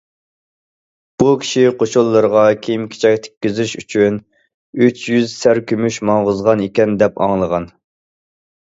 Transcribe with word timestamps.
بۇ 1.23 1.33
كىشى 1.43 1.65
قوشۇنلىرىغا 1.81 2.45
كىيىم- 2.63 2.89
كېچەك 2.95 3.19
تىككۈزۈش 3.27 3.77
ئۈچۈن 3.83 4.19
ئۈچ 4.87 5.07
يۈز 5.13 5.37
سەر 5.45 5.63
كۆمۈش 5.75 6.05
ماڭغۇزغانىكەن، 6.13 6.99
دەپ 7.05 7.25
ئاڭلىغان. 7.29 7.75